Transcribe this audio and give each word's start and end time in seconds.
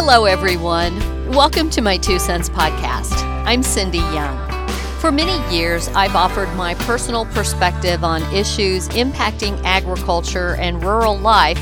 Hello, 0.00 0.26
everyone. 0.26 0.96
Welcome 1.28 1.70
to 1.70 1.80
my 1.80 1.96
Two 1.96 2.20
Cents 2.20 2.48
podcast. 2.48 3.20
I'm 3.44 3.64
Cindy 3.64 3.98
Young. 3.98 4.38
For 5.00 5.10
many 5.10 5.36
years, 5.52 5.88
I've 5.88 6.14
offered 6.14 6.54
my 6.54 6.74
personal 6.74 7.26
perspective 7.26 8.04
on 8.04 8.22
issues 8.32 8.88
impacting 8.90 9.60
agriculture 9.64 10.54
and 10.54 10.84
rural 10.84 11.18
life 11.18 11.58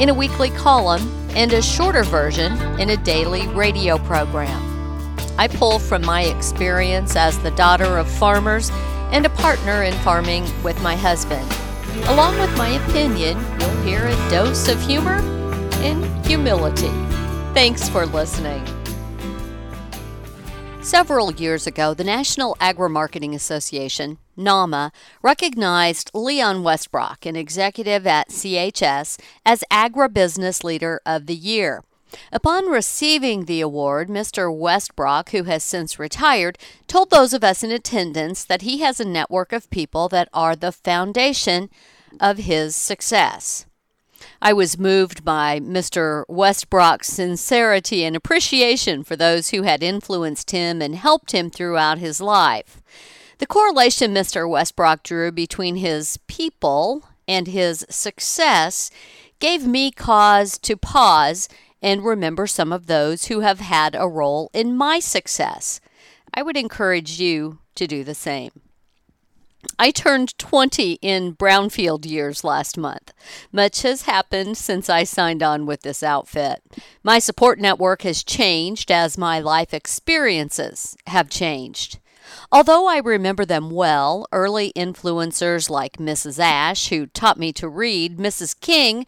in 0.00 0.08
a 0.08 0.14
weekly 0.14 0.48
column 0.48 1.02
and 1.36 1.52
a 1.52 1.60
shorter 1.60 2.04
version 2.04 2.54
in 2.80 2.88
a 2.88 2.96
daily 2.96 3.46
radio 3.48 3.98
program. 3.98 5.18
I 5.36 5.46
pull 5.46 5.78
from 5.78 6.06
my 6.06 6.22
experience 6.22 7.16
as 7.16 7.38
the 7.40 7.50
daughter 7.50 7.98
of 7.98 8.10
farmers 8.10 8.70
and 9.12 9.26
a 9.26 9.30
partner 9.30 9.82
in 9.82 9.92
farming 9.98 10.46
with 10.62 10.82
my 10.82 10.96
husband. 10.96 11.46
Along 12.06 12.38
with 12.38 12.56
my 12.56 12.70
opinion, 12.70 13.38
you'll 13.60 13.82
hear 13.82 14.06
a 14.06 14.30
dose 14.30 14.68
of 14.68 14.80
humor 14.80 15.18
and 15.82 16.26
humility. 16.26 16.90
Thanks 17.54 17.88
for 17.88 18.04
listening. 18.04 18.66
Several 20.82 21.32
years 21.32 21.68
ago, 21.68 21.94
the 21.94 22.02
National 22.02 22.56
Agri-Marketing 22.58 23.32
Association, 23.32 24.18
NAMA, 24.36 24.90
recognized 25.22 26.10
Leon 26.12 26.64
Westbrock, 26.64 27.24
an 27.24 27.36
executive 27.36 28.08
at 28.08 28.30
CHS, 28.30 29.20
as 29.46 29.62
Agribusiness 29.70 30.64
Leader 30.64 31.00
of 31.06 31.26
the 31.26 31.36
Year. 31.36 31.84
Upon 32.32 32.66
receiving 32.66 33.44
the 33.44 33.60
award, 33.60 34.08
Mr. 34.08 34.52
Westbrock, 34.52 35.28
who 35.28 35.44
has 35.44 35.62
since 35.62 35.96
retired, 35.96 36.58
told 36.88 37.10
those 37.10 37.32
of 37.32 37.44
us 37.44 37.62
in 37.62 37.70
attendance 37.70 38.42
that 38.44 38.62
he 38.62 38.78
has 38.78 38.98
a 38.98 39.04
network 39.04 39.52
of 39.52 39.70
people 39.70 40.08
that 40.08 40.28
are 40.34 40.56
the 40.56 40.72
foundation 40.72 41.70
of 42.20 42.38
his 42.38 42.74
success. 42.74 43.66
I 44.42 44.52
was 44.52 44.78
moved 44.78 45.24
by 45.24 45.60
Mr. 45.60 46.24
Westbrock's 46.28 47.08
sincerity 47.08 48.04
and 48.04 48.14
appreciation 48.14 49.04
for 49.04 49.16
those 49.16 49.50
who 49.50 49.62
had 49.62 49.82
influenced 49.82 50.50
him 50.50 50.82
and 50.82 50.94
helped 50.94 51.32
him 51.32 51.50
throughout 51.50 51.98
his 51.98 52.20
life. 52.20 52.82
The 53.38 53.46
correlation 53.46 54.14
Mr. 54.14 54.48
Westbrock 54.48 55.02
drew 55.02 55.32
between 55.32 55.76
his 55.76 56.18
people 56.26 57.04
and 57.26 57.46
his 57.48 57.84
success 57.90 58.90
gave 59.40 59.66
me 59.66 59.90
cause 59.90 60.58
to 60.58 60.76
pause 60.76 61.48
and 61.82 62.04
remember 62.04 62.46
some 62.46 62.72
of 62.72 62.86
those 62.86 63.26
who 63.26 63.40
have 63.40 63.60
had 63.60 63.94
a 63.94 64.08
role 64.08 64.50
in 64.54 64.76
my 64.76 64.98
success. 64.98 65.80
I 66.32 66.42
would 66.42 66.56
encourage 66.56 67.20
you 67.20 67.58
to 67.74 67.86
do 67.86 68.04
the 68.04 68.14
same. 68.14 68.52
I 69.78 69.90
turned 69.90 70.36
20 70.38 70.98
in 71.02 71.34
brownfield 71.34 72.06
years 72.06 72.44
last 72.44 72.78
month. 72.78 73.12
Much 73.52 73.82
has 73.82 74.02
happened 74.02 74.56
since 74.56 74.88
I 74.88 75.04
signed 75.04 75.42
on 75.42 75.66
with 75.66 75.82
this 75.82 76.02
outfit. 76.02 76.62
My 77.02 77.18
support 77.18 77.58
network 77.58 78.02
has 78.02 78.22
changed 78.24 78.90
as 78.90 79.18
my 79.18 79.40
life 79.40 79.74
experiences 79.74 80.96
have 81.06 81.28
changed. 81.28 81.98
Although 82.50 82.86
I 82.86 82.98
remember 82.98 83.44
them 83.44 83.70
well, 83.70 84.26
early 84.32 84.72
influencers 84.74 85.68
like 85.68 85.98
Mrs. 85.98 86.38
Ash, 86.38 86.88
who 86.88 87.06
taught 87.06 87.38
me 87.38 87.52
to 87.54 87.68
read, 87.68 88.16
Mrs. 88.16 88.58
King, 88.58 89.06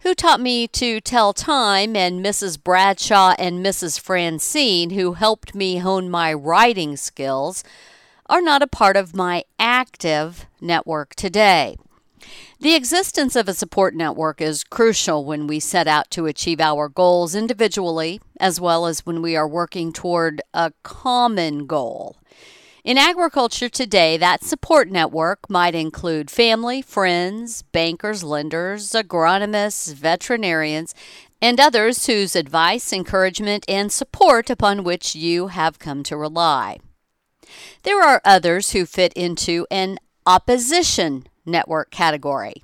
who 0.00 0.14
taught 0.14 0.40
me 0.40 0.66
to 0.68 1.00
tell 1.00 1.32
time, 1.32 1.94
and 1.94 2.24
Mrs. 2.24 2.62
Bradshaw 2.62 3.34
and 3.38 3.64
Mrs. 3.64 4.00
Francine, 4.00 4.90
who 4.90 5.12
helped 5.12 5.54
me 5.54 5.78
hone 5.78 6.10
my 6.10 6.32
writing 6.32 6.96
skills, 6.96 7.62
are 8.30 8.40
not 8.40 8.62
a 8.62 8.68
part 8.68 8.96
of 8.96 9.14
my 9.14 9.42
active 9.58 10.46
network 10.60 11.16
today. 11.16 11.76
The 12.60 12.76
existence 12.76 13.34
of 13.34 13.48
a 13.48 13.54
support 13.54 13.92
network 13.92 14.40
is 14.40 14.62
crucial 14.62 15.24
when 15.24 15.48
we 15.48 15.58
set 15.58 15.88
out 15.88 16.12
to 16.12 16.26
achieve 16.26 16.60
our 16.60 16.88
goals 16.88 17.34
individually, 17.34 18.20
as 18.38 18.60
well 18.60 18.86
as 18.86 19.04
when 19.04 19.20
we 19.20 19.34
are 19.34 19.48
working 19.48 19.92
toward 19.92 20.42
a 20.54 20.72
common 20.84 21.66
goal. 21.66 22.18
In 22.84 22.98
agriculture 22.98 23.68
today, 23.68 24.16
that 24.16 24.44
support 24.44 24.88
network 24.88 25.50
might 25.50 25.74
include 25.74 26.30
family, 26.30 26.82
friends, 26.82 27.62
bankers, 27.72 28.22
lenders, 28.22 28.90
agronomists, 28.90 29.92
veterinarians, 29.92 30.94
and 31.42 31.58
others 31.58 32.06
whose 32.06 32.36
advice, 32.36 32.92
encouragement, 32.92 33.64
and 33.66 33.90
support 33.90 34.50
upon 34.50 34.84
which 34.84 35.16
you 35.16 35.48
have 35.48 35.80
come 35.80 36.04
to 36.04 36.16
rely. 36.16 36.78
There 37.82 38.02
are 38.02 38.20
others 38.24 38.72
who 38.72 38.86
fit 38.86 39.12
into 39.14 39.66
an 39.70 39.98
opposition 40.26 41.26
network 41.44 41.90
category. 41.90 42.62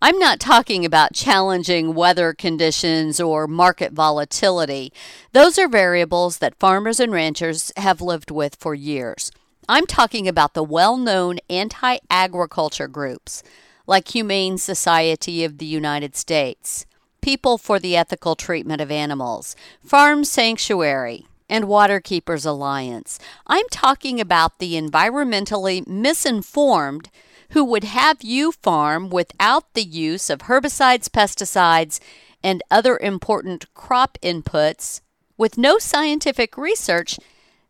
I'm 0.00 0.18
not 0.18 0.38
talking 0.38 0.84
about 0.84 1.12
challenging 1.12 1.92
weather 1.92 2.32
conditions 2.32 3.18
or 3.18 3.48
market 3.48 3.92
volatility. 3.92 4.92
Those 5.32 5.58
are 5.58 5.68
variables 5.68 6.38
that 6.38 6.58
farmers 6.60 7.00
and 7.00 7.12
ranchers 7.12 7.72
have 7.76 8.00
lived 8.00 8.30
with 8.30 8.54
for 8.56 8.74
years. 8.74 9.32
I'm 9.68 9.86
talking 9.86 10.28
about 10.28 10.54
the 10.54 10.62
well 10.62 10.96
known 10.96 11.38
anti 11.50 11.98
agriculture 12.10 12.88
groups 12.88 13.42
like 13.88 14.08
Humane 14.08 14.58
Society 14.58 15.44
of 15.44 15.58
the 15.58 15.66
United 15.66 16.14
States, 16.14 16.86
People 17.20 17.58
for 17.58 17.78
the 17.78 17.96
Ethical 17.96 18.36
Treatment 18.36 18.80
of 18.80 18.90
Animals, 18.90 19.56
Farm 19.82 20.24
Sanctuary, 20.24 21.26
and 21.48 21.64
Waterkeepers 21.64 22.46
Alliance. 22.46 23.18
I'm 23.46 23.66
talking 23.70 24.20
about 24.20 24.58
the 24.58 24.74
environmentally 24.74 25.86
misinformed 25.86 27.10
who 27.50 27.64
would 27.64 27.84
have 27.84 28.22
you 28.22 28.52
farm 28.52 29.08
without 29.08 29.72
the 29.74 29.82
use 29.82 30.28
of 30.28 30.40
herbicides, 30.40 31.08
pesticides, 31.08 31.98
and 32.42 32.62
other 32.70 32.98
important 32.98 33.72
crop 33.74 34.18
inputs 34.22 35.00
with 35.36 35.56
no 35.56 35.78
scientific 35.78 36.56
research 36.56 37.18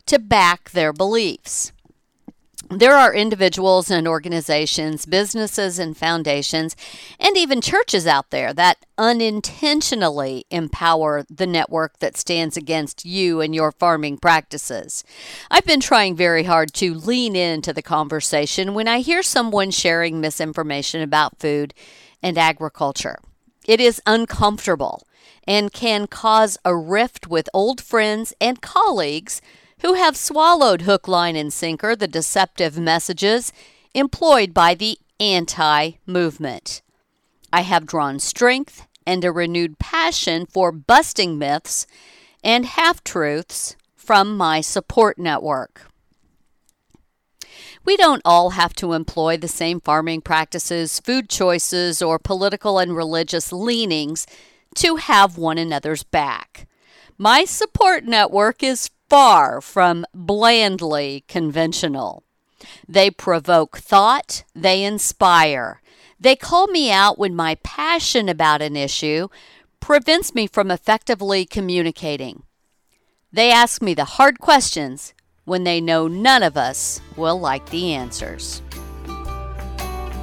to 0.06 0.18
back 0.18 0.70
their 0.70 0.92
beliefs 0.92 1.72
there 2.70 2.96
are 2.96 3.14
individuals 3.14 3.90
and 3.90 4.06
organizations, 4.06 5.06
businesses 5.06 5.78
and 5.78 5.96
foundations, 5.96 6.76
and 7.18 7.36
even 7.36 7.60
churches 7.60 8.06
out 8.06 8.30
there 8.30 8.52
that 8.52 8.84
unintentionally 8.98 10.44
empower 10.50 11.24
the 11.30 11.46
network 11.46 11.98
that 12.00 12.16
stands 12.16 12.56
against 12.56 13.06
you 13.06 13.40
and 13.40 13.54
your 13.54 13.72
farming 13.72 14.18
practices. 14.18 15.02
I've 15.50 15.64
been 15.64 15.80
trying 15.80 16.14
very 16.14 16.44
hard 16.44 16.74
to 16.74 16.94
lean 16.94 17.34
into 17.34 17.72
the 17.72 17.82
conversation 17.82 18.74
when 18.74 18.88
I 18.88 19.00
hear 19.00 19.22
someone 19.22 19.70
sharing 19.70 20.20
misinformation 20.20 21.00
about 21.00 21.40
food 21.40 21.72
and 22.22 22.36
agriculture. 22.36 23.18
It 23.66 23.80
is 23.80 24.02
uncomfortable 24.06 25.06
and 25.46 25.72
can 25.72 26.06
cause 26.06 26.58
a 26.64 26.76
rift 26.76 27.26
with 27.26 27.48
old 27.54 27.80
friends 27.80 28.34
and 28.40 28.60
colleagues 28.60 29.40
who 29.80 29.94
have 29.94 30.16
swallowed 30.16 30.82
hook, 30.82 31.08
line, 31.08 31.36
and 31.36 31.52
sinker 31.52 31.94
the 31.94 32.08
deceptive 32.08 32.78
messages 32.78 33.52
employed 33.94 34.52
by 34.52 34.74
the 34.74 34.98
anti 35.20 35.92
movement. 36.06 36.82
I 37.52 37.62
have 37.62 37.86
drawn 37.86 38.18
strength 38.18 38.86
and 39.06 39.24
a 39.24 39.32
renewed 39.32 39.78
passion 39.78 40.46
for 40.46 40.70
busting 40.70 41.38
myths 41.38 41.86
and 42.44 42.66
half 42.66 43.02
truths 43.02 43.76
from 43.96 44.36
my 44.36 44.60
support 44.60 45.18
network. 45.18 45.86
We 47.84 47.96
don't 47.96 48.22
all 48.24 48.50
have 48.50 48.74
to 48.74 48.92
employ 48.92 49.38
the 49.38 49.48
same 49.48 49.80
farming 49.80 50.20
practices, 50.20 51.00
food 51.00 51.30
choices, 51.30 52.02
or 52.02 52.18
political 52.18 52.78
and 52.78 52.94
religious 52.94 53.50
leanings 53.50 54.26
to 54.76 54.96
have 54.96 55.38
one 55.38 55.56
another's 55.56 56.02
back. 56.02 56.66
My 57.16 57.44
support 57.44 58.04
network 58.04 58.62
is 58.62 58.90
far 59.08 59.60
from 59.60 60.04
blandly 60.14 61.24
conventional. 61.28 62.22
They 62.88 63.10
provoke 63.10 63.78
thought, 63.78 64.44
they 64.54 64.84
inspire. 64.84 65.80
They 66.20 66.36
call 66.36 66.66
me 66.66 66.90
out 66.90 67.18
when 67.18 67.34
my 67.34 67.56
passion 67.62 68.28
about 68.28 68.62
an 68.62 68.76
issue 68.76 69.28
prevents 69.80 70.34
me 70.34 70.46
from 70.46 70.70
effectively 70.70 71.44
communicating. 71.44 72.42
They 73.32 73.52
ask 73.52 73.80
me 73.80 73.94
the 73.94 74.04
hard 74.04 74.40
questions 74.40 75.14
when 75.44 75.64
they 75.64 75.80
know 75.80 76.08
none 76.08 76.42
of 76.42 76.56
us 76.56 77.00
will 77.16 77.38
like 77.38 77.70
the 77.70 77.94
answers. 77.94 78.62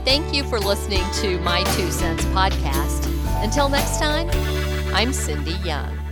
Thank 0.03 0.33
you 0.35 0.43
for 0.43 0.59
listening 0.59 1.03
to 1.21 1.39
my 1.39 1.63
Two 1.75 1.89
Cents 1.89 2.25
podcast. 2.25 3.11
Until 3.43 3.69
next 3.69 3.97
time, 3.97 4.29
I'm 4.93 5.11
Cindy 5.13 5.55
Young. 5.63 6.04